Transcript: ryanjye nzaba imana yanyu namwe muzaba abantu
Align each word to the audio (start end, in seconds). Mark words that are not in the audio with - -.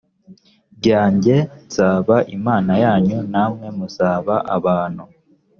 ryanjye 0.77 1.35
nzaba 1.65 2.15
imana 2.37 2.71
yanyu 2.83 3.17
namwe 3.31 3.67
muzaba 3.77 4.35
abantu 4.55 5.03